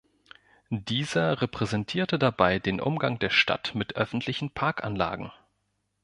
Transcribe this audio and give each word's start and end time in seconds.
Dieser 0.71 1.43
repräsentierte 1.43 2.17
dabei 2.17 2.57
den 2.57 2.81
Umgang 2.81 3.19
der 3.19 3.29
Stadt 3.29 3.75
mit 3.75 3.97
öffentlichen 3.97 4.49
Parkanlagen. 4.49 5.31